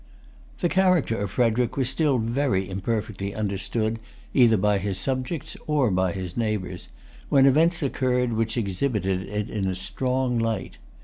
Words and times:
The 0.61 0.67
character 0.67 1.15
of 1.17 1.29
Frederic 1.29 1.77
was 1.77 1.87
still 1.87 2.17
very 2.17 2.67
imperfectly 2.67 3.35
understood 3.35 3.99
either 4.33 4.57
by 4.57 4.79
his 4.79 4.97
subjects 4.97 5.55
or 5.67 5.91
by 5.91 6.11
his 6.11 6.35
neighbors, 6.35 6.87
when 7.29 7.45
events 7.45 7.83
occurred 7.83 8.33
which 8.33 8.57
exhibited 8.57 9.29
it 9.29 9.47
in 9.47 9.67
a 9.67 9.75
strong 9.75 10.39
light. 10.39 10.79